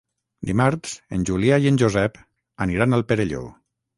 Dimarts 0.49 0.93
en 1.17 1.27
Julià 1.31 1.59
i 1.65 1.69
en 1.71 1.77
Josep 1.83 2.17
aniran 2.67 2.99
al 2.99 3.07
Perelló. 3.13 3.45